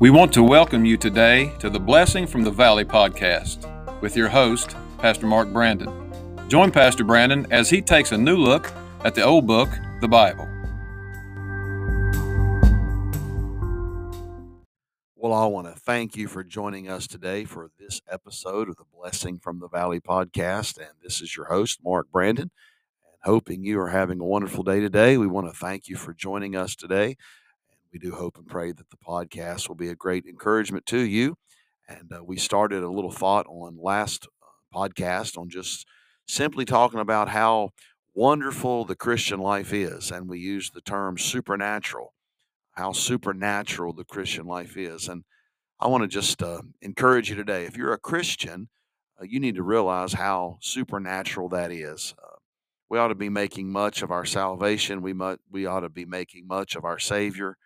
We 0.00 0.08
want 0.08 0.32
to 0.32 0.42
welcome 0.42 0.86
you 0.86 0.96
today 0.96 1.54
to 1.58 1.68
the 1.68 1.78
Blessing 1.78 2.26
from 2.26 2.42
the 2.42 2.50
Valley 2.50 2.86
podcast 2.86 4.00
with 4.00 4.16
your 4.16 4.30
host, 4.30 4.74
Pastor 4.96 5.26
Mark 5.26 5.52
Brandon. 5.52 5.90
Join 6.48 6.70
Pastor 6.70 7.04
Brandon 7.04 7.46
as 7.50 7.68
he 7.68 7.82
takes 7.82 8.10
a 8.10 8.16
new 8.16 8.38
look 8.38 8.72
at 9.04 9.14
the 9.14 9.22
old 9.22 9.46
book, 9.46 9.68
the 10.00 10.08
Bible. 10.08 10.48
Well, 15.16 15.34
I 15.34 15.44
want 15.44 15.66
to 15.66 15.78
thank 15.78 16.16
you 16.16 16.28
for 16.28 16.42
joining 16.42 16.88
us 16.88 17.06
today 17.06 17.44
for 17.44 17.70
this 17.78 18.00
episode 18.10 18.70
of 18.70 18.76
the 18.76 18.84
Blessing 18.90 19.38
from 19.38 19.60
the 19.60 19.68
Valley 19.68 20.00
podcast. 20.00 20.78
And 20.78 20.94
this 21.02 21.20
is 21.20 21.36
your 21.36 21.48
host, 21.48 21.80
Mark 21.84 22.10
Brandon. 22.10 22.50
And 23.04 23.16
hoping 23.24 23.64
you 23.64 23.78
are 23.78 23.90
having 23.90 24.18
a 24.18 24.24
wonderful 24.24 24.64
day 24.64 24.80
today. 24.80 25.18
We 25.18 25.26
want 25.26 25.48
to 25.48 25.52
thank 25.52 25.88
you 25.88 25.96
for 25.96 26.14
joining 26.14 26.56
us 26.56 26.74
today. 26.74 27.18
We 27.92 27.98
do 27.98 28.12
hope 28.12 28.36
and 28.36 28.46
pray 28.46 28.72
that 28.72 28.90
the 28.90 28.96
podcast 28.96 29.68
will 29.68 29.76
be 29.76 29.88
a 29.88 29.94
great 29.94 30.26
encouragement 30.26 30.86
to 30.86 31.00
you. 31.00 31.36
And 31.88 32.12
uh, 32.12 32.22
we 32.24 32.36
started 32.36 32.82
a 32.82 32.90
little 32.90 33.10
thought 33.10 33.46
on 33.48 33.78
last 33.82 34.26
uh, 34.42 34.76
podcast 34.76 35.36
on 35.36 35.48
just 35.48 35.86
simply 36.26 36.64
talking 36.64 37.00
about 37.00 37.28
how 37.28 37.70
wonderful 38.14 38.84
the 38.84 38.96
Christian 38.96 39.40
life 39.40 39.72
is. 39.72 40.10
And 40.10 40.28
we 40.28 40.38
used 40.38 40.74
the 40.74 40.80
term 40.80 41.18
supernatural 41.18 42.12
how 42.80 42.92
supernatural 42.92 43.92
the 43.92 44.04
Christian 44.04 44.46
life 44.46 44.76
is. 44.76 45.08
And 45.08 45.24
I 45.78 45.86
want 45.86 46.02
to 46.02 46.08
just 46.08 46.42
uh, 46.42 46.62
encourage 46.80 47.30
you 47.30 47.36
today 47.36 47.64
if 47.64 47.76
you're 47.76 47.92
a 47.92 47.98
Christian, 47.98 48.68
uh, 49.20 49.24
you 49.28 49.40
need 49.40 49.56
to 49.56 49.62
realize 49.62 50.14
how 50.14 50.58
supernatural 50.60 51.48
that 51.50 51.70
is. 51.70 52.14
Uh, 52.18 52.36
we 52.88 52.98
ought 52.98 53.08
to 53.08 53.14
be 53.14 53.28
making 53.28 53.70
much 53.70 54.02
of 54.02 54.10
our 54.10 54.24
salvation. 54.24 55.02
We, 55.02 55.12
mu- 55.12 55.36
we 55.50 55.66
ought 55.66 55.80
to 55.80 55.88
be 55.88 56.04
making 56.04 56.46
much 56.46 56.74
of 56.74 56.84
our 56.84 56.98
Savior. 56.98 57.56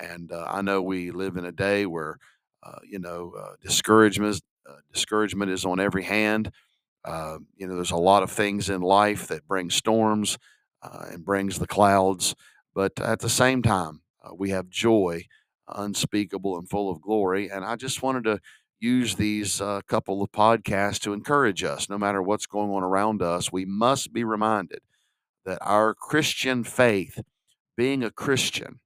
And 0.00 0.32
uh, 0.32 0.46
I 0.48 0.62
know 0.62 0.82
we 0.82 1.10
live 1.10 1.36
in 1.36 1.44
a 1.44 1.52
day 1.52 1.86
where, 1.86 2.18
uh, 2.62 2.78
you 2.84 2.98
know, 2.98 3.32
uh, 3.38 3.54
discouragement, 3.62 4.40
discouragement 4.92 5.50
is 5.50 5.64
on 5.64 5.80
every 5.80 6.02
hand. 6.04 6.50
you 7.56 7.66
know, 7.66 7.74
there's 7.74 7.90
a 7.90 7.96
lot 7.96 8.22
of 8.22 8.30
things 8.30 8.68
in 8.68 8.80
life 8.80 9.28
that 9.28 9.46
bring 9.46 9.70
storms 9.70 10.38
and 10.82 11.24
brings 11.24 11.58
the 11.58 11.66
clouds. 11.66 12.34
But 12.74 13.00
at 13.00 13.20
the 13.20 13.30
same 13.30 13.62
time, 13.62 14.02
uh, 14.22 14.34
we 14.34 14.50
have 14.50 14.68
joy 14.68 15.24
unspeakable 15.68 16.58
and 16.58 16.68
full 16.68 16.90
of 16.90 17.00
glory. 17.00 17.48
And 17.48 17.64
I 17.64 17.76
just 17.76 18.02
wanted 18.02 18.24
to 18.24 18.40
use 18.80 19.14
these 19.14 19.60
uh, 19.60 19.80
couple 19.88 20.22
of 20.22 20.30
podcasts 20.30 21.00
to 21.00 21.12
encourage 21.12 21.64
us. 21.64 21.88
No 21.88 21.98
matter 21.98 22.22
what's 22.22 22.46
going 22.46 22.70
on 22.70 22.82
around 22.82 23.22
us, 23.22 23.50
we 23.50 23.64
must 23.64 24.12
be 24.12 24.24
reminded 24.24 24.80
that 25.44 25.58
our 25.62 25.94
Christian 25.94 26.64
faith, 26.64 27.20
being 27.76 28.04
a 28.04 28.10
Christian, 28.10 28.80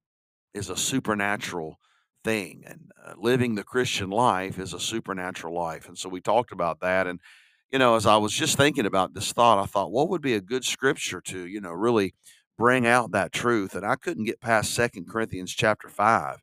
is 0.55 0.71
a 0.71 0.77
supernatural 0.77 1.79
thing. 2.25 2.63
And 2.67 2.91
uh, 3.05 3.15
living 3.19 3.55
the 3.55 3.65
Christian 3.65 4.11
life 4.11 4.59
is 4.59 4.75
a 4.75 4.81
supernatural 4.81 5.55
life. 5.55 5.89
And 5.89 5.97
so 5.97 6.09
we 6.09 6.21
talked 6.21 6.53
about 6.53 6.81
that. 6.81 7.07
And, 7.07 7.21
you 7.71 7.79
know, 7.79 7.97
as 7.97 8.07
I 8.07 8.17
was 8.17 8.33
just 8.33 8.57
thinking 8.57 8.87
about 8.87 9.15
this 9.15 9.33
thought, 9.33 9.63
I 9.63 9.67
thought, 9.67 9.93
what 9.93 10.09
would 10.09 10.23
be 10.23 10.35
a 10.35 10.41
good 10.41 10.65
scripture 10.65 11.21
to, 11.23 11.47
you 11.47 11.61
know, 11.61 11.73
really 11.73 12.15
bring 12.61 12.87
out 12.87 13.11
that 13.13 13.33
truth. 13.33 13.75
And 13.75 13.87
I 13.87 13.97
couldn't 13.97 14.25
get 14.25 14.39
past 14.39 14.75
Second 14.75 15.09
Corinthians 15.09 15.55
chapter 15.55 15.89
5. 15.89 16.37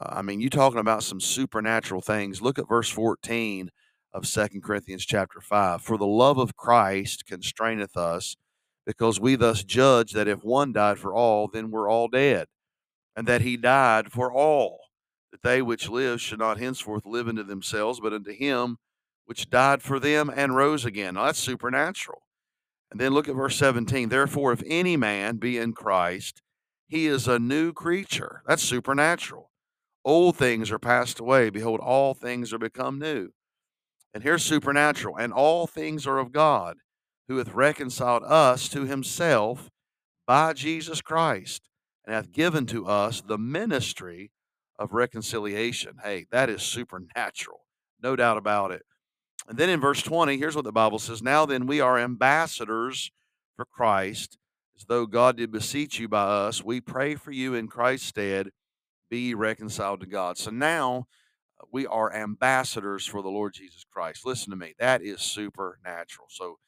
Uh, 0.00 0.06
I 0.08 0.22
mean, 0.22 0.40
you 0.40 0.48
talking 0.48 0.80
about 0.80 1.02
some 1.02 1.20
supernatural 1.20 2.00
things. 2.00 2.40
Look 2.40 2.58
at 2.58 2.66
verse 2.66 2.88
14 2.88 3.68
of 4.14 4.26
Second 4.26 4.62
Corinthians 4.62 5.04
chapter 5.04 5.42
5. 5.42 5.82
For 5.82 5.98
the 5.98 6.06
love 6.06 6.38
of 6.38 6.56
Christ 6.56 7.26
constraineth 7.26 7.98
us, 7.98 8.34
because 8.86 9.20
we 9.20 9.36
thus 9.36 9.62
judge 9.62 10.12
that 10.12 10.26
if 10.26 10.42
one 10.42 10.72
died 10.72 10.98
for 10.98 11.14
all, 11.14 11.48
then 11.48 11.70
we're 11.70 11.88
all 11.88 12.08
dead, 12.08 12.46
and 13.16 13.26
that 13.26 13.42
he 13.42 13.56
died 13.56 14.10
for 14.10 14.32
all, 14.32 14.80
that 15.30 15.42
they 15.42 15.62
which 15.62 15.88
live 15.88 16.20
should 16.20 16.38
not 16.38 16.58
henceforth 16.58 17.06
live 17.06 17.28
unto 17.28 17.42
themselves, 17.42 18.00
but 18.00 18.12
unto 18.12 18.32
him 18.32 18.78
which 19.24 19.50
died 19.50 19.82
for 19.82 20.00
them 20.00 20.30
and 20.34 20.56
rose 20.56 20.84
again. 20.84 21.14
Now, 21.14 21.26
that's 21.26 21.38
supernatural. 21.38 22.22
And 22.90 23.00
then 23.00 23.12
look 23.12 23.28
at 23.28 23.34
verse 23.34 23.56
17. 23.56 24.08
Therefore, 24.08 24.52
if 24.52 24.62
any 24.66 24.96
man 24.96 25.36
be 25.36 25.56
in 25.56 25.72
Christ, 25.72 26.42
he 26.88 27.06
is 27.06 27.26
a 27.26 27.38
new 27.38 27.72
creature. 27.72 28.42
That's 28.46 28.62
supernatural. 28.62 29.50
Old 30.04 30.36
things 30.36 30.70
are 30.70 30.78
passed 30.78 31.20
away. 31.20 31.48
Behold, 31.48 31.80
all 31.80 32.12
things 32.12 32.52
are 32.52 32.58
become 32.58 32.98
new. 32.98 33.30
And 34.12 34.22
here's 34.22 34.42
supernatural. 34.44 35.16
And 35.16 35.32
all 35.32 35.66
things 35.66 36.06
are 36.06 36.18
of 36.18 36.32
God, 36.32 36.76
who 37.28 37.38
hath 37.38 37.54
reconciled 37.54 38.24
us 38.24 38.68
to 38.70 38.84
himself 38.84 39.70
by 40.26 40.52
Jesus 40.52 41.00
Christ, 41.00 41.70
and 42.04 42.14
hath 42.14 42.32
given 42.32 42.66
to 42.66 42.86
us 42.86 43.20
the 43.20 43.38
ministry 43.38 44.30
of 44.78 44.92
reconciliation. 44.92 45.96
Hey, 46.02 46.26
that 46.30 46.50
is 46.50 46.62
supernatural. 46.62 47.60
No 48.02 48.16
doubt 48.16 48.36
about 48.36 48.72
it. 48.72 48.82
And 49.48 49.58
then 49.58 49.68
in 49.68 49.80
verse 49.80 50.02
20, 50.02 50.36
here's 50.38 50.56
what 50.56 50.64
the 50.64 50.72
Bible 50.72 50.98
says 50.98 51.22
Now 51.22 51.46
then, 51.46 51.66
we 51.66 51.80
are 51.80 51.98
ambassadors 51.98 53.10
for 53.56 53.64
Christ, 53.64 54.38
as 54.76 54.84
though 54.84 55.06
God 55.06 55.36
did 55.36 55.52
beseech 55.52 55.98
you 55.98 56.08
by 56.08 56.22
us. 56.22 56.64
We 56.64 56.80
pray 56.80 57.14
for 57.14 57.32
you 57.32 57.54
in 57.54 57.68
Christ's 57.68 58.08
stead, 58.08 58.50
be 59.10 59.34
reconciled 59.34 60.00
to 60.00 60.06
God. 60.06 60.38
So 60.38 60.50
now 60.50 61.06
uh, 61.60 61.66
we 61.72 61.86
are 61.86 62.14
ambassadors 62.14 63.06
for 63.06 63.22
the 63.22 63.28
Lord 63.28 63.54
Jesus 63.54 63.84
Christ. 63.92 64.24
Listen 64.24 64.50
to 64.50 64.56
me, 64.56 64.74
that 64.78 65.02
is 65.02 65.20
supernatural. 65.20 66.28
So, 66.30 66.58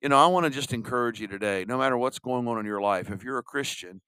you 0.00 0.08
know, 0.08 0.18
I 0.18 0.26
want 0.26 0.44
to 0.44 0.50
just 0.50 0.72
encourage 0.72 1.20
you 1.20 1.28
today, 1.28 1.64
no 1.66 1.78
matter 1.78 1.96
what's 1.96 2.18
going 2.18 2.48
on 2.48 2.58
in 2.58 2.66
your 2.66 2.80
life, 2.80 3.10
if 3.10 3.22
you're 3.22 3.38
a 3.38 3.42
Christian 3.42 4.00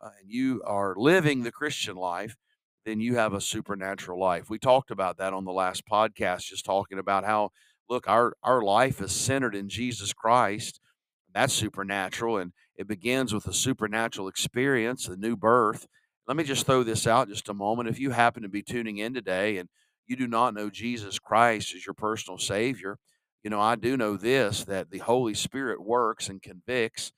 uh, 0.00 0.10
and 0.20 0.30
you 0.30 0.62
are 0.64 0.94
living 0.96 1.42
the 1.42 1.52
Christian 1.52 1.96
life, 1.96 2.36
then 2.84 3.00
you 3.00 3.16
have 3.16 3.32
a 3.32 3.40
supernatural 3.40 4.18
life. 4.18 4.48
We 4.48 4.58
talked 4.58 4.90
about 4.90 5.18
that 5.18 5.32
on 5.32 5.44
the 5.44 5.52
last 5.52 5.86
podcast, 5.86 6.44
just 6.44 6.64
talking 6.64 6.98
about 6.98 7.24
how 7.24 7.50
look, 7.88 8.08
our 8.08 8.34
our 8.42 8.62
life 8.62 9.00
is 9.00 9.12
centered 9.12 9.54
in 9.54 9.68
Jesus 9.68 10.12
Christ. 10.12 10.80
That's 11.34 11.52
supernatural, 11.52 12.38
and 12.38 12.52
it 12.76 12.88
begins 12.88 13.34
with 13.34 13.46
a 13.46 13.52
supernatural 13.52 14.28
experience, 14.28 15.06
the 15.06 15.16
new 15.16 15.36
birth. 15.36 15.86
Let 16.26 16.36
me 16.36 16.44
just 16.44 16.64
throw 16.64 16.82
this 16.82 17.06
out 17.06 17.28
just 17.28 17.48
a 17.48 17.54
moment. 17.54 17.88
If 17.88 17.98
you 17.98 18.10
happen 18.10 18.42
to 18.42 18.48
be 18.48 18.62
tuning 18.62 18.98
in 18.98 19.12
today 19.12 19.58
and 19.58 19.68
you 20.06 20.16
do 20.16 20.26
not 20.26 20.54
know 20.54 20.70
Jesus 20.70 21.18
Christ 21.18 21.74
as 21.74 21.86
your 21.86 21.94
personal 21.94 22.38
Savior, 22.38 22.98
you 23.42 23.50
know, 23.50 23.60
I 23.60 23.74
do 23.74 23.96
know 23.96 24.16
this 24.16 24.64
that 24.64 24.90
the 24.90 24.98
Holy 24.98 25.34
Spirit 25.34 25.84
works 25.84 26.28
and 26.28 26.42
convicts, 26.42 27.12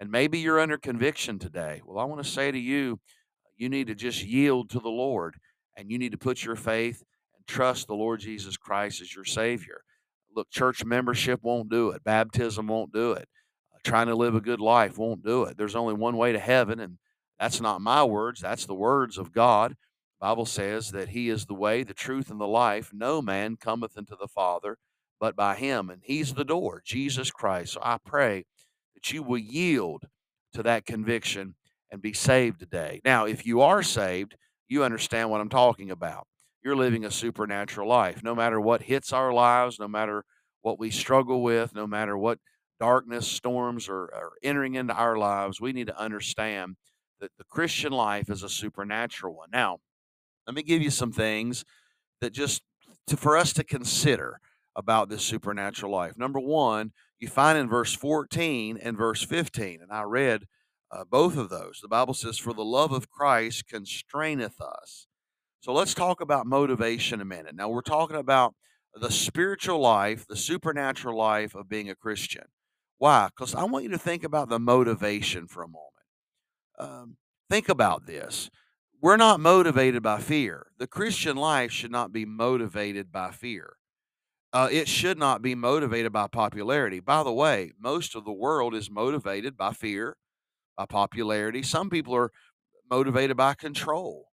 and 0.00 0.10
maybe 0.10 0.38
you're 0.38 0.60
under 0.60 0.78
conviction 0.78 1.38
today. 1.38 1.80
Well, 1.84 1.98
I 1.98 2.04
want 2.04 2.22
to 2.22 2.30
say 2.30 2.50
to 2.50 2.58
you, 2.58 3.00
you 3.56 3.68
need 3.68 3.86
to 3.86 3.94
just 3.94 4.24
yield 4.24 4.70
to 4.70 4.80
the 4.80 4.88
Lord 4.88 5.36
and 5.76 5.90
you 5.90 5.98
need 5.98 6.12
to 6.12 6.18
put 6.18 6.44
your 6.44 6.56
faith 6.56 7.02
and 7.36 7.46
trust 7.46 7.86
the 7.86 7.94
Lord 7.94 8.20
Jesus 8.20 8.56
Christ 8.56 9.00
as 9.00 9.14
your 9.14 9.24
Savior. 9.24 9.82
Look, 10.34 10.50
church 10.50 10.84
membership 10.84 11.40
won't 11.42 11.70
do 11.70 11.90
it. 11.90 12.02
Baptism 12.04 12.66
won't 12.66 12.92
do 12.92 13.12
it. 13.12 13.28
Uh, 13.72 13.78
trying 13.84 14.08
to 14.08 14.16
live 14.16 14.34
a 14.34 14.40
good 14.40 14.60
life 14.60 14.98
won't 14.98 15.24
do 15.24 15.44
it. 15.44 15.56
There's 15.56 15.76
only 15.76 15.94
one 15.94 16.16
way 16.16 16.32
to 16.32 16.38
heaven, 16.38 16.80
and 16.80 16.98
that's 17.38 17.60
not 17.60 17.80
my 17.80 18.02
words. 18.02 18.40
That's 18.40 18.66
the 18.66 18.74
words 18.74 19.16
of 19.16 19.32
God. 19.32 19.76
Bible 20.20 20.46
says 20.46 20.90
that 20.90 21.10
He 21.10 21.28
is 21.28 21.46
the 21.46 21.54
way, 21.54 21.84
the 21.84 21.94
truth, 21.94 22.30
and 22.30 22.40
the 22.40 22.48
life. 22.48 22.90
No 22.92 23.22
man 23.22 23.56
cometh 23.56 23.96
unto 23.96 24.16
the 24.16 24.28
Father 24.28 24.78
but 25.20 25.36
by 25.36 25.54
Him, 25.54 25.90
and 25.90 26.02
He's 26.02 26.34
the 26.34 26.44
door, 26.44 26.82
Jesus 26.84 27.30
Christ. 27.30 27.74
So 27.74 27.80
I 27.82 27.98
pray 28.04 28.44
you 29.12 29.22
will 29.22 29.38
yield 29.38 30.06
to 30.54 30.62
that 30.62 30.86
conviction 30.86 31.54
and 31.90 32.00
be 32.00 32.12
saved 32.12 32.60
today. 32.60 33.00
Now, 33.04 33.26
if 33.26 33.46
you 33.46 33.60
are 33.60 33.82
saved, 33.82 34.36
you 34.68 34.84
understand 34.84 35.30
what 35.30 35.40
I'm 35.40 35.48
talking 35.48 35.90
about 35.90 36.26
you're 36.64 36.74
living 36.74 37.04
a 37.04 37.10
supernatural 37.10 37.86
life. 37.86 38.24
No 38.24 38.34
matter 38.34 38.58
what 38.58 38.82
hits 38.82 39.12
our 39.12 39.32
lives, 39.32 39.78
no 39.78 39.86
matter 39.86 40.24
what 40.62 40.78
we 40.78 40.90
struggle 40.90 41.42
with, 41.42 41.74
no 41.74 41.86
matter 41.86 42.16
what 42.16 42.38
darkness, 42.80 43.28
storms 43.28 43.88
are, 43.88 44.04
are 44.14 44.32
entering 44.42 44.74
into 44.74 44.94
our 44.94 45.18
lives, 45.18 45.60
we 45.60 45.72
need 45.72 45.86
to 45.88 46.00
understand 46.00 46.76
that 47.20 47.30
the 47.38 47.44
Christian 47.44 47.92
life 47.92 48.30
is 48.30 48.42
a 48.42 48.48
supernatural 48.48 49.34
one. 49.34 49.50
Now, 49.52 49.78
let 50.46 50.56
me 50.56 50.62
give 50.62 50.82
you 50.82 50.90
some 50.90 51.12
things 51.12 51.64
that 52.22 52.32
just 52.32 52.62
to, 53.08 53.16
for 53.16 53.36
us 53.36 53.52
to 53.52 53.64
consider 53.64 54.40
about 54.74 55.10
this 55.10 55.22
supernatural 55.22 55.92
life. 55.92 56.16
Number 56.16 56.40
one, 56.40 56.92
you 57.18 57.28
find 57.28 57.58
in 57.58 57.68
verse 57.68 57.94
14 57.94 58.78
and 58.82 58.96
verse 58.96 59.22
15, 59.24 59.80
and 59.82 59.92
I 59.92 60.02
read 60.02 60.46
uh, 60.90 61.04
both 61.04 61.36
of 61.36 61.48
those. 61.48 61.80
The 61.80 61.88
Bible 61.88 62.14
says, 62.14 62.38
For 62.38 62.52
the 62.52 62.64
love 62.64 62.92
of 62.92 63.10
Christ 63.10 63.66
constraineth 63.68 64.60
us 64.60 65.06
so 65.64 65.72
let's 65.72 65.94
talk 65.94 66.20
about 66.20 66.46
motivation 66.46 67.22
a 67.22 67.24
minute. 67.24 67.54
Now, 67.54 67.70
we're 67.70 67.80
talking 67.80 68.18
about 68.18 68.54
the 68.92 69.10
spiritual 69.10 69.78
life, 69.78 70.26
the 70.26 70.36
supernatural 70.36 71.16
life 71.16 71.54
of 71.54 71.70
being 71.70 71.88
a 71.88 71.94
Christian. 71.94 72.44
Why? 72.98 73.30
Because 73.34 73.54
I 73.54 73.64
want 73.64 73.84
you 73.84 73.90
to 73.92 73.98
think 73.98 74.24
about 74.24 74.50
the 74.50 74.58
motivation 74.58 75.46
for 75.46 75.62
a 75.62 75.66
moment. 75.66 75.80
Um, 76.78 77.16
think 77.48 77.70
about 77.70 78.04
this. 78.04 78.50
We're 79.00 79.16
not 79.16 79.40
motivated 79.40 80.02
by 80.02 80.20
fear. 80.20 80.66
The 80.78 80.86
Christian 80.86 81.34
life 81.34 81.72
should 81.72 81.90
not 81.90 82.12
be 82.12 82.26
motivated 82.26 83.10
by 83.10 83.30
fear. 83.30 83.76
Uh, 84.54 84.70
it 84.72 84.88
should 84.88 85.18
not 85.18 85.42
be 85.42 85.54
motivated 85.56 86.12
by 86.12 86.28
popularity. 86.28 87.00
By 87.00 87.24
the 87.24 87.32
way, 87.34 87.72
most 87.78 88.16
of 88.16 88.24
the 88.24 88.32
world 88.32 88.74
is 88.74 88.90
motivated 88.90 89.56
by 89.56 89.74
fear, 89.74 90.16
by 90.76 90.86
popularity. 90.86 91.62
Some 91.62 91.90
people 91.90 92.14
are 92.14 92.32
motivated 92.90 93.36
by 93.36 93.54
control 93.54 94.28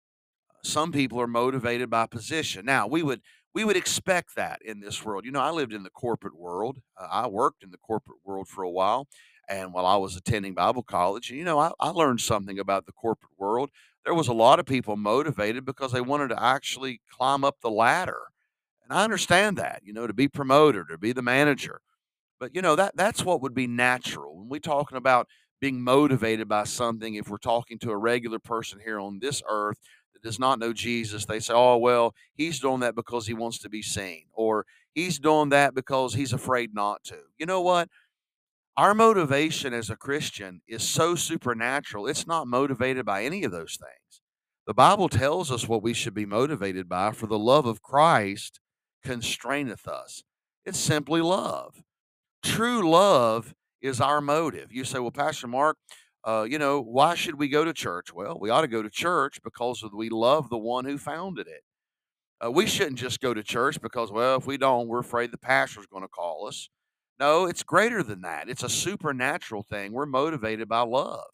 Some 0.64 0.92
people 0.92 1.22
are 1.22 1.28
motivated 1.28 1.90
by 1.90 2.08
position. 2.08 2.66
Now, 2.66 2.88
we 2.88 3.04
would 3.04 3.22
we 3.54 3.66
would 3.66 3.78
expect 3.78 4.36
that 4.36 4.62
in 4.64 4.82
this 4.82 5.06
world. 5.06 5.26
You 5.26 5.32
know, 5.32 5.42
I 5.42 5.52
lived 5.52 5.74
in 5.74 5.84
the 5.84 5.90
corporate 5.92 6.38
world. 6.38 6.80
Uh, 7.00 7.08
I 7.12 7.28
worked 7.28 7.64
in 7.64 7.72
the 7.72 7.78
corporate 7.80 8.20
world 8.26 8.48
for 8.50 8.64
a 8.64 8.70
while, 8.72 9.08
and 9.50 9.74
while 9.74 9.86
I 9.86 9.98
was 9.98 10.16
attending 10.18 10.54
Bible 10.56 10.84
college, 10.84 11.32
you 11.32 11.44
know, 11.46 11.60
I, 11.60 11.72
I 11.80 11.90
learned 11.90 12.22
something 12.22 12.60
about 12.60 12.86
the 12.88 12.94
corporate 12.94 13.34
world. 13.38 13.72
There 14.06 14.14
was 14.16 14.28
a 14.30 14.34
lot 14.34 14.60
of 14.60 14.66
people 14.66 14.98
motivated 14.98 15.66
because 15.66 15.92
they 15.94 16.02
wanted 16.02 16.30
to 16.30 16.44
actually 16.44 17.02
climb 17.12 17.44
up 17.46 17.58
the 17.62 17.72
ladder, 17.72 18.22
and 18.88 18.98
I 18.98 19.04
understand 19.04 19.58
that. 19.58 19.82
You 19.84 19.94
know, 19.94 20.08
to 20.08 20.14
be 20.14 20.28
promoted, 20.28 20.90
or 20.90 20.98
be 20.98 21.12
the 21.12 21.22
manager. 21.22 21.82
But 22.40 22.54
you 22.56 22.62
know 22.62 22.76
that 22.76 22.96
that's 22.96 23.26
what 23.26 23.42
would 23.42 23.54
be 23.54 23.68
natural 23.68 24.38
when 24.38 24.50
we're 24.50 24.60
talking 24.60 24.98
about 24.98 25.28
being 25.60 25.82
motivated 25.82 26.48
by 26.48 26.66
something. 26.66 27.16
If 27.16 27.30
we're 27.30 27.38
talking 27.38 27.80
to 27.80 27.92
a 27.92 27.98
regular 27.98 28.40
person 28.40 28.80
here 28.84 29.00
on 29.00 29.20
this 29.20 29.42
earth 29.50 29.80
that 30.14 30.22
does 30.22 30.40
not 30.40 30.60
know 30.60 30.74
Jesus, 30.74 31.26
they 31.26 31.40
say, 31.40 31.54
"Oh 31.54 31.78
well, 31.78 32.14
he's 32.36 32.60
doing 32.60 32.80
that 32.82 32.96
because 32.96 33.28
he 33.28 33.34
wants 33.34 33.58
to 33.60 33.70
be 33.70 33.82
seen, 33.82 34.26
or 34.34 34.66
he's 34.94 35.20
doing 35.20 35.50
that 35.50 35.74
because 35.74 36.14
he's 36.14 36.34
afraid 36.34 36.74
not 36.74 37.04
to." 37.06 37.18
You 37.38 37.48
know 37.48 37.62
what? 37.62 37.90
Our 38.78 38.94
motivation 38.94 39.74
as 39.74 39.90
a 39.90 39.96
Christian 39.96 40.62
is 40.68 40.84
so 40.84 41.16
supernatural. 41.16 42.06
It's 42.06 42.28
not 42.28 42.48
motivated 42.48 43.06
by 43.06 43.24
any 43.24 43.44
of 43.44 43.52
those 43.52 43.76
things. 43.76 44.22
The 44.68 44.76
Bible 44.76 45.10
tells 45.10 45.52
us 45.52 45.68
what 45.68 45.82
we 45.82 45.96
should 45.96 46.14
be 46.14 46.28
motivated 46.28 46.88
by, 46.88 47.14
for 47.14 47.26
the 47.26 47.40
love 47.40 47.66
of 47.66 47.82
Christ 47.82 48.60
constraineth 49.08 49.88
us. 49.88 50.24
It's 50.66 50.78
simply 50.78 51.22
love. 51.22 51.82
True 52.44 52.90
love 52.90 53.56
is 53.82 54.02
our 54.02 54.20
motive. 54.20 54.72
You 54.72 54.84
say, 54.84 55.00
well, 55.00 55.12
Pastor 55.12 55.48
Mark, 55.48 55.78
uh, 56.26 56.46
you 56.50 56.60
know, 56.60 56.82
why 56.82 57.16
should 57.16 57.40
we 57.40 57.48
go 57.48 57.64
to 57.64 57.72
church? 57.72 58.14
Well, 58.14 58.38
we 58.40 58.50
ought 58.50 58.62
to 58.62 58.68
go 58.68 58.84
to 58.84 58.90
church 58.90 59.40
because 59.44 59.82
we 59.94 60.10
love 60.10 60.50
the 60.50 60.58
one 60.58 60.84
who 60.84 60.98
founded 60.98 61.48
it. 61.48 61.62
Uh, 62.44 62.52
we 62.52 62.68
shouldn't 62.68 63.00
just 63.00 63.22
go 63.22 63.34
to 63.34 63.42
church 63.44 63.80
because, 63.82 64.12
well, 64.12 64.38
if 64.38 64.46
we 64.46 64.58
don't, 64.58 64.90
we're 64.90 65.00
afraid 65.00 65.32
the 65.32 65.38
pastor's 65.38 65.88
going 65.88 66.04
to 66.04 66.10
call 66.10 66.48
us. 66.48 66.70
No, 67.20 67.46
it's 67.46 67.64
greater 67.64 68.04
than 68.04 68.22
that. 68.22 68.50
It's 68.50 68.62
a 68.64 68.70
supernatural 68.70 69.64
thing. 69.64 69.94
We're 69.94 70.06
motivated 70.06 70.68
by 70.68 70.82
love. 70.82 71.30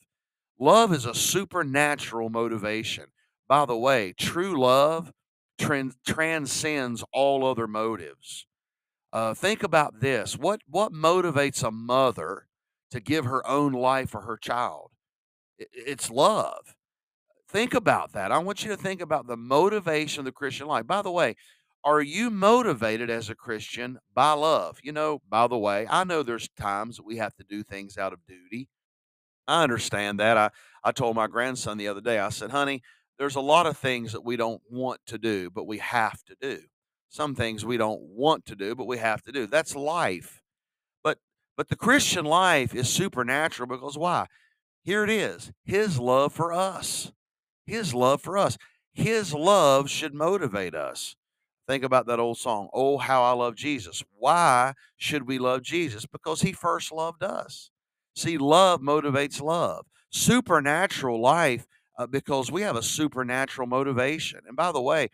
Love 0.60 0.94
is 0.94 1.06
a 1.06 1.16
supernatural 1.16 2.30
motivation. 2.30 3.06
By 3.48 3.66
the 3.66 3.78
way, 3.78 4.14
true 4.14 4.58
love 4.60 5.12
trans- 5.64 5.98
transcends 6.06 7.04
all 7.12 7.46
other 7.46 7.68
motives. 7.68 8.46
Uh, 9.12 9.34
think 9.34 9.64
about 9.64 10.00
this: 10.00 10.38
what 10.38 10.62
what 10.68 10.92
motivates 10.92 11.64
a 11.64 11.72
mother 11.72 12.48
to 12.92 13.00
give 13.00 13.26
her 13.26 13.46
own 13.48 13.72
life 13.74 14.10
for 14.10 14.22
her 14.22 14.38
child? 14.38 14.92
It's 15.58 16.10
love. 16.10 16.76
Think 17.48 17.74
about 17.74 18.14
that. 18.14 18.32
I 18.32 18.40
want 18.40 18.64
you 18.64 18.70
to 18.72 18.78
think 18.78 19.02
about 19.02 19.28
the 19.28 19.38
motivation 19.38 20.22
of 20.22 20.26
the 20.26 20.32
Christian 20.32 20.66
life. 20.68 20.88
By 20.88 21.04
the 21.04 21.12
way, 21.12 21.36
are 21.84 22.02
you 22.02 22.32
motivated 22.32 23.10
as 23.10 23.30
a 23.30 23.36
Christian 23.36 24.00
by 24.16 24.32
love? 24.32 24.80
You 24.82 24.92
know, 24.92 25.22
by 25.30 25.48
the 25.48 25.58
way, 25.58 25.86
I 25.90 26.04
know 26.04 26.24
there's 26.24 26.50
times 26.58 26.98
that 26.98 27.06
we 27.06 27.18
have 27.18 27.36
to 27.36 27.44
do 27.44 27.62
things 27.62 27.98
out 27.98 28.14
of 28.14 28.26
duty. 28.26 28.70
I 29.48 29.64
understand 29.64 30.20
that. 30.20 30.38
I, 30.38 30.50
I 30.84 30.92
told 30.92 31.16
my 31.16 31.28
grandson 31.28 31.78
the 31.78 31.90
other 31.90 32.02
day, 32.02 32.18
I 32.20 32.30
said, 32.30 32.52
honey, 32.52 32.82
there's 33.18 33.36
a 33.36 33.42
lot 33.42 33.66
of 33.66 33.78
things 33.78 34.12
that 34.14 34.26
we 34.26 34.36
don't 34.36 34.62
want 34.70 35.00
to 35.08 35.18
do, 35.18 35.50
but 35.50 35.68
we 35.68 35.78
have 35.80 36.24
to 36.26 36.36
do. 36.42 36.60
Some 37.10 37.36
things 37.36 37.64
we 37.64 37.78
don't 37.78 38.02
want 38.02 38.46
to 38.48 38.56
do, 38.56 38.76
but 38.76 38.88
we 38.88 38.98
have 38.98 39.22
to 39.24 39.32
do. 39.32 39.46
That's 39.46 39.76
life. 39.76 40.42
But 41.04 41.20
but 41.56 41.70
the 41.70 41.76
Christian 41.76 42.26
life 42.26 42.74
is 42.74 42.90
supernatural 42.90 43.68
because 43.68 43.98
why? 43.98 44.26
Here 44.84 45.04
it 45.04 45.10
is. 45.10 45.52
His 45.64 46.00
love 46.00 46.34
for 46.34 46.52
us. 46.52 47.12
His 47.66 47.94
love 47.94 48.22
for 48.22 48.38
us. 48.38 48.58
His 48.94 49.34
love 49.34 49.90
should 49.90 50.14
motivate 50.14 50.76
us. 50.76 51.16
Think 51.68 51.84
about 51.84 52.08
that 52.08 52.20
old 52.20 52.38
song, 52.38 52.70
Oh, 52.74 52.98
How 52.98 53.24
I 53.24 53.32
Love 53.32 53.56
Jesus. 53.56 54.04
Why 54.18 54.74
should 54.98 55.28
we 55.28 55.40
love 55.40 55.62
Jesus? 55.62 56.06
Because 56.06 56.42
he 56.42 56.52
first 56.52 56.92
loved 56.92 57.24
us. 57.24 57.72
See, 58.16 58.38
love 58.38 58.82
motivates 58.82 59.42
love. 59.42 59.86
Supernatural 60.12 61.22
life, 61.22 61.66
uh, 61.98 62.08
because 62.08 62.52
we 62.52 62.62
have 62.62 62.76
a 62.76 62.84
supernatural 62.84 63.68
motivation. 63.68 64.42
And 64.48 64.56
by 64.56 64.72
the 64.72 64.82
way, 64.82 65.10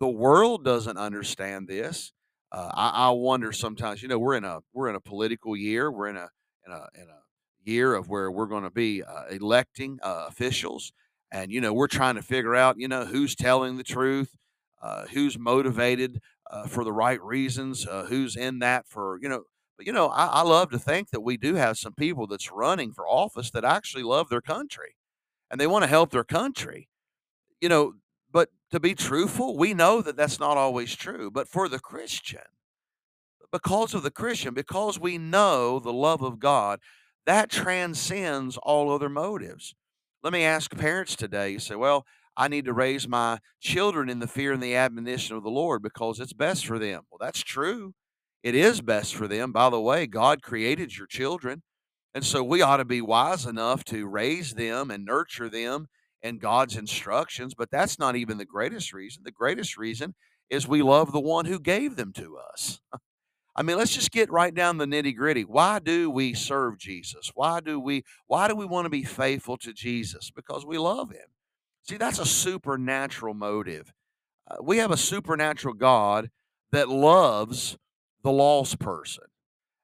the 0.00 0.08
world 0.08 0.64
doesn't 0.64 0.96
understand 0.96 1.68
this. 1.68 2.12
Uh, 2.50 2.70
I, 2.72 2.88
I, 3.08 3.10
wonder 3.10 3.52
sometimes. 3.52 4.02
You 4.02 4.08
know, 4.08 4.18
we're 4.18 4.36
in 4.36 4.44
a 4.44 4.60
we're 4.72 4.88
in 4.88 4.94
a 4.94 5.00
political 5.00 5.56
year. 5.56 5.90
We're 5.90 6.08
in 6.08 6.16
a 6.16 6.30
in 6.66 6.72
a 6.72 6.86
in 6.94 7.08
a 7.08 7.70
year 7.70 7.94
of 7.94 8.08
where 8.08 8.30
we're 8.30 8.46
going 8.46 8.62
to 8.62 8.70
be 8.70 9.02
uh, 9.02 9.24
electing 9.30 9.98
uh, 10.02 10.26
officials, 10.28 10.92
and 11.30 11.52
you 11.52 11.60
know, 11.60 11.74
we're 11.74 11.88
trying 11.88 12.14
to 12.14 12.22
figure 12.22 12.56
out 12.56 12.76
you 12.78 12.88
know 12.88 13.04
who's 13.04 13.34
telling 13.34 13.76
the 13.76 13.84
truth, 13.84 14.34
uh, 14.80 15.04
who's 15.12 15.38
motivated 15.38 16.20
uh, 16.50 16.66
for 16.66 16.84
the 16.84 16.92
right 16.92 17.22
reasons, 17.22 17.86
who's 18.08 18.34
in 18.34 18.60
that 18.60 18.86
for 18.88 19.18
you 19.20 19.28
know. 19.28 19.42
But 19.76 19.86
you 19.86 19.92
know, 19.92 20.08
I, 20.08 20.26
I 20.26 20.42
love 20.42 20.70
to 20.70 20.78
think 20.78 21.10
that 21.10 21.20
we 21.20 21.36
do 21.36 21.54
have 21.54 21.76
some 21.76 21.92
people 21.92 22.26
that's 22.26 22.50
running 22.50 22.92
for 22.92 23.06
office 23.06 23.50
that 23.50 23.64
actually 23.64 24.04
love 24.04 24.30
their 24.30 24.40
country, 24.40 24.94
and 25.50 25.60
they 25.60 25.66
want 25.66 25.82
to 25.82 25.88
help 25.88 26.10
their 26.10 26.24
country. 26.24 26.88
You 27.60 27.68
know, 27.68 27.94
but 28.30 28.50
to 28.70 28.80
be 28.80 28.94
truthful, 28.94 29.56
we 29.56 29.74
know 29.74 30.02
that 30.02 30.16
that's 30.16 30.38
not 30.38 30.56
always 30.56 30.94
true. 30.94 31.30
But 31.30 31.48
for 31.48 31.68
the 31.68 31.78
Christian, 31.80 32.40
because 33.50 33.94
of 33.94 34.02
the 34.02 34.10
Christian, 34.10 34.54
because 34.54 34.98
we 34.98 35.18
know 35.18 35.78
the 35.78 35.92
love 35.92 36.22
of 36.22 36.38
God, 36.38 36.80
that 37.26 37.50
transcends 37.50 38.56
all 38.58 38.90
other 38.90 39.08
motives. 39.08 39.74
Let 40.22 40.32
me 40.32 40.44
ask 40.44 40.74
parents 40.76 41.16
today. 41.16 41.50
You 41.50 41.58
say, 41.58 41.74
well, 41.74 42.04
I 42.36 42.48
need 42.48 42.66
to 42.66 42.72
raise 42.72 43.08
my 43.08 43.38
children 43.60 44.08
in 44.08 44.20
the 44.20 44.28
fear 44.28 44.52
and 44.52 44.62
the 44.62 44.76
admonition 44.76 45.36
of 45.36 45.42
the 45.42 45.50
Lord 45.50 45.82
because 45.82 46.20
it's 46.20 46.32
best 46.32 46.66
for 46.66 46.78
them. 46.78 47.02
Well, 47.10 47.18
that's 47.20 47.40
true. 47.40 47.94
It 48.42 48.54
is 48.54 48.80
best 48.80 49.14
for 49.14 49.26
them. 49.26 49.52
By 49.52 49.70
the 49.70 49.80
way, 49.80 50.06
God 50.06 50.42
created 50.42 50.96
your 50.96 51.06
children. 51.06 51.62
And 52.14 52.24
so 52.24 52.42
we 52.42 52.62
ought 52.62 52.78
to 52.78 52.84
be 52.84 53.00
wise 53.00 53.46
enough 53.46 53.84
to 53.84 54.06
raise 54.06 54.54
them 54.54 54.90
and 54.90 55.04
nurture 55.04 55.48
them 55.48 55.88
in 56.22 56.38
God's 56.38 56.76
instructions, 56.76 57.54
but 57.54 57.70
that's 57.70 57.98
not 57.98 58.16
even 58.16 58.38
the 58.38 58.44
greatest 58.44 58.92
reason. 58.92 59.22
The 59.24 59.30
greatest 59.30 59.76
reason 59.76 60.14
is 60.50 60.66
we 60.66 60.82
love 60.82 61.12
the 61.12 61.20
one 61.20 61.44
who 61.44 61.60
gave 61.60 61.96
them 61.96 62.12
to 62.14 62.38
us. 62.52 62.80
I 63.56 63.62
mean, 63.62 63.76
let's 63.76 63.94
just 63.94 64.12
get 64.12 64.30
right 64.30 64.54
down 64.54 64.78
the 64.78 64.86
nitty 64.86 65.16
gritty. 65.16 65.42
Why 65.44 65.80
do 65.80 66.10
we 66.10 66.32
serve 66.32 66.78
Jesus? 66.78 67.32
Why 67.34 67.58
do 67.58 67.80
we 67.80 68.04
why 68.28 68.46
do 68.46 68.54
we 68.54 68.64
want 68.64 68.86
to 68.86 68.90
be 68.90 69.02
faithful 69.02 69.56
to 69.58 69.72
Jesus? 69.72 70.30
Because 70.30 70.64
we 70.64 70.78
love 70.78 71.10
him. 71.10 71.26
See, 71.82 71.96
that's 71.96 72.20
a 72.20 72.26
supernatural 72.26 73.34
motive. 73.34 73.92
Uh, 74.48 74.56
we 74.62 74.78
have 74.78 74.92
a 74.92 74.96
supernatural 74.96 75.74
God 75.74 76.30
that 76.70 76.88
loves 76.88 77.76
the 78.22 78.30
lost 78.30 78.78
person. 78.78 79.24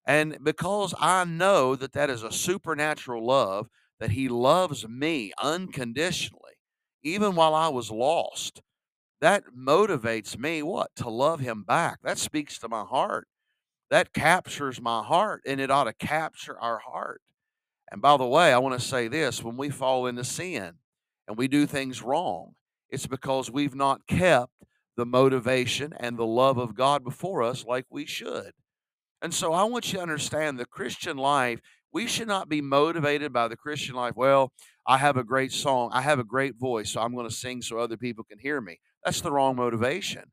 And 0.07 0.39
because 0.43 0.95
I 0.99 1.25
know 1.25 1.77
that 1.77 1.93
that 1.93 2.11
is 2.11 2.23
a 2.23 2.33
supernatural 2.33 3.25
love, 3.25 3.69
that 4.01 4.11
he 4.11 4.29
loves 4.29 4.87
me 4.87 5.33
unconditionally, 5.43 6.41
even 7.03 7.35
while 7.35 7.55
I 7.55 7.69
was 7.69 7.91
lost. 7.91 8.61
That 9.21 9.45
motivates 9.57 10.37
me 10.37 10.63
what? 10.63 10.91
To 10.97 11.09
love 11.09 11.41
him 11.41 11.63
back. 11.63 12.01
That 12.03 12.19
speaks 12.19 12.59
to 12.59 12.69
my 12.69 12.83
heart. 12.83 13.27
That 13.91 14.13
captures 14.13 14.81
my 14.81 15.03
heart, 15.03 15.43
and 15.47 15.61
it 15.61 15.71
ought 15.71 15.85
to 15.85 15.95
capture 15.95 16.59
our 16.59 16.81
heart. 16.81 17.23
And 17.91 18.03
by 18.03 18.17
the 18.17 18.27
way, 18.27 18.53
I 18.53 18.59
want 18.59 18.79
to 18.79 18.87
say 18.87 19.09
this 19.09 19.43
when 19.43 19.57
we 19.57 19.71
fall 19.71 20.07
into 20.07 20.25
sin 20.25 20.75
and 21.29 21.37
we 21.37 21.49
do 21.49 21.67
things 21.67 22.03
wrong, 22.03 22.55
it's 22.91 23.07
because 23.07 23.51
we've 23.51 23.75
not 23.75 24.07
kept 24.07 24.53
the 24.97 25.07
motivation 25.07 25.95
and 25.99 26.19
the 26.19 26.27
love 26.27 26.59
of 26.59 26.75
God 26.75 27.05
before 27.05 27.43
us 27.43 27.65
like 27.65 27.87
we 27.91 28.05
should. 28.07 28.53
And 29.25 29.33
so 29.33 29.55
I 29.55 29.65
want 29.65 29.91
you 29.91 29.97
to 29.97 30.03
understand 30.03 30.59
the 30.59 30.67
Christian 30.67 31.17
life 31.17 31.61
we 31.95 32.07
should 32.07 32.29
not 32.29 32.49
be 32.49 32.61
motivated 32.61 33.33
by 33.33 33.49
the 33.49 33.57
Christian 33.57 33.95
life. 33.95 34.13
Well, 34.17 34.53
I 34.87 34.99
have 34.99 35.17
a 35.17 35.25
great 35.25 35.51
song. 35.51 35.91
I 35.95 36.03
have 36.03 36.19
a 36.19 36.25
great 36.25 36.57
voice, 36.57 36.91
so 36.91 37.01
I'm 37.01 37.15
going 37.15 37.29
to 37.29 37.35
sing 37.35 37.63
so 37.63 37.79
other 37.79 37.97
people 37.97 38.23
can 38.23 38.39
hear 38.39 38.61
me. 38.61 38.81
That's 39.03 39.23
the 39.23 39.33
wrong 39.33 39.57
motivation. 39.57 40.25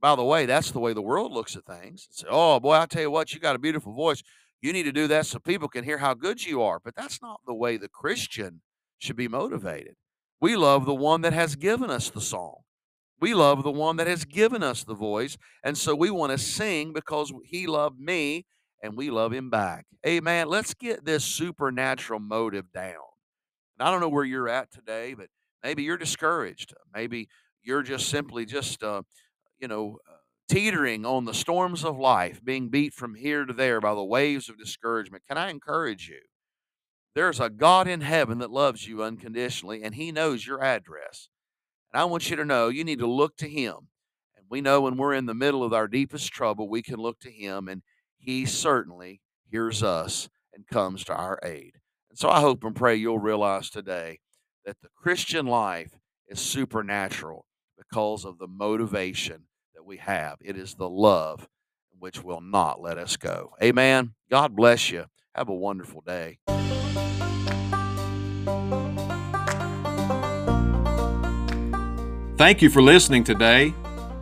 By 0.00 0.16
the 0.16 0.24
way, 0.24 0.46
that's 0.46 0.72
the 0.72 0.80
way 0.80 0.92
the 0.92 1.02
world 1.02 1.30
looks 1.30 1.54
at 1.54 1.66
things. 1.66 2.08
Say, 2.10 2.26
oh, 2.28 2.58
boy, 2.58 2.72
I 2.72 2.86
tell 2.86 3.02
you 3.02 3.12
what, 3.12 3.32
you 3.32 3.38
got 3.38 3.54
a 3.54 3.60
beautiful 3.60 3.92
voice. 3.92 4.24
You 4.60 4.72
need 4.72 4.84
to 4.84 4.92
do 4.92 5.06
that 5.06 5.26
so 5.26 5.38
people 5.38 5.68
can 5.68 5.84
hear 5.84 5.98
how 5.98 6.14
good 6.14 6.44
you 6.44 6.62
are. 6.62 6.80
But 6.82 6.96
that's 6.96 7.22
not 7.22 7.40
the 7.46 7.54
way 7.54 7.76
the 7.76 7.88
Christian 7.88 8.62
should 8.98 9.16
be 9.16 9.28
motivated. 9.28 9.94
We 10.40 10.56
love 10.56 10.86
the 10.86 10.94
one 10.94 11.20
that 11.20 11.32
has 11.32 11.54
given 11.54 11.90
us 11.90 12.10
the 12.10 12.20
song. 12.20 12.62
We 13.22 13.34
love 13.34 13.62
the 13.62 13.70
one 13.70 13.98
that 13.98 14.08
has 14.08 14.24
given 14.24 14.64
us 14.64 14.82
the 14.82 14.96
voice. 14.96 15.38
And 15.62 15.78
so 15.78 15.94
we 15.94 16.10
want 16.10 16.32
to 16.32 16.38
sing 16.38 16.92
because 16.92 17.32
he 17.44 17.68
loved 17.68 18.00
me 18.00 18.46
and 18.82 18.96
we 18.96 19.10
love 19.10 19.32
him 19.32 19.48
back. 19.48 19.86
Amen. 20.04 20.48
Let's 20.48 20.74
get 20.74 21.04
this 21.04 21.24
supernatural 21.24 22.18
motive 22.18 22.72
down. 22.72 22.96
And 23.78 23.86
I 23.86 23.92
don't 23.92 24.00
know 24.00 24.08
where 24.08 24.24
you're 24.24 24.48
at 24.48 24.72
today, 24.72 25.14
but 25.14 25.28
maybe 25.62 25.84
you're 25.84 25.96
discouraged. 25.96 26.74
Maybe 26.92 27.28
you're 27.62 27.84
just 27.84 28.08
simply 28.08 28.44
just, 28.44 28.82
uh, 28.82 29.02
you 29.60 29.68
know, 29.68 29.98
uh, 30.10 30.14
teetering 30.48 31.06
on 31.06 31.24
the 31.24 31.32
storms 31.32 31.84
of 31.84 31.96
life, 31.96 32.44
being 32.44 32.70
beat 32.70 32.92
from 32.92 33.14
here 33.14 33.44
to 33.44 33.52
there 33.52 33.80
by 33.80 33.94
the 33.94 34.02
waves 34.02 34.48
of 34.48 34.58
discouragement. 34.58 35.22
Can 35.28 35.38
I 35.38 35.48
encourage 35.48 36.08
you? 36.08 36.22
There's 37.14 37.38
a 37.38 37.50
God 37.50 37.86
in 37.86 38.00
heaven 38.00 38.38
that 38.38 38.50
loves 38.50 38.88
you 38.88 39.04
unconditionally, 39.04 39.84
and 39.84 39.94
He 39.94 40.10
knows 40.10 40.44
your 40.44 40.60
address. 40.60 41.28
And 41.92 42.00
I 42.00 42.04
want 42.04 42.30
you 42.30 42.36
to 42.36 42.44
know 42.44 42.68
you 42.68 42.84
need 42.84 43.00
to 43.00 43.06
look 43.06 43.36
to 43.38 43.48
Him. 43.48 43.88
And 44.36 44.46
we 44.48 44.60
know 44.60 44.80
when 44.80 44.96
we're 44.96 45.14
in 45.14 45.26
the 45.26 45.34
middle 45.34 45.62
of 45.62 45.72
our 45.72 45.88
deepest 45.88 46.32
trouble, 46.32 46.68
we 46.68 46.82
can 46.82 46.96
look 46.96 47.20
to 47.20 47.30
Him, 47.30 47.68
and 47.68 47.82
He 48.18 48.46
certainly 48.46 49.20
hears 49.50 49.82
us 49.82 50.28
and 50.54 50.66
comes 50.66 51.04
to 51.04 51.14
our 51.14 51.38
aid. 51.42 51.78
And 52.10 52.18
so 52.18 52.28
I 52.28 52.40
hope 52.40 52.64
and 52.64 52.74
pray 52.74 52.94
you'll 52.94 53.18
realize 53.18 53.70
today 53.70 54.20
that 54.64 54.80
the 54.82 54.88
Christian 54.94 55.46
life 55.46 55.98
is 56.28 56.40
supernatural 56.40 57.46
because 57.76 58.24
of 58.24 58.38
the 58.38 58.46
motivation 58.46 59.44
that 59.74 59.84
we 59.84 59.98
have. 59.98 60.38
It 60.40 60.56
is 60.56 60.74
the 60.74 60.88
love 60.88 61.48
which 61.98 62.22
will 62.22 62.40
not 62.40 62.80
let 62.80 62.98
us 62.98 63.16
go. 63.16 63.52
Amen. 63.62 64.14
God 64.30 64.56
bless 64.56 64.90
you. 64.90 65.06
Have 65.34 65.48
a 65.48 65.54
wonderful 65.54 66.02
day. 66.06 66.38
Thank 72.42 72.60
you 72.60 72.70
for 72.70 72.82
listening 72.82 73.22
today. 73.22 73.72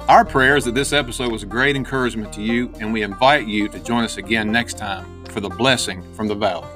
Our 0.06 0.26
prayer 0.26 0.54
is 0.58 0.66
that 0.66 0.74
this 0.74 0.92
episode 0.92 1.32
was 1.32 1.42
a 1.42 1.46
great 1.46 1.74
encouragement 1.74 2.34
to 2.34 2.42
you, 2.42 2.70
and 2.78 2.92
we 2.92 3.00
invite 3.00 3.46
you 3.46 3.66
to 3.68 3.78
join 3.80 4.04
us 4.04 4.18
again 4.18 4.52
next 4.52 4.76
time 4.76 5.24
for 5.24 5.40
the 5.40 5.48
blessing 5.48 6.02
from 6.12 6.28
the 6.28 6.34
valley. 6.34 6.68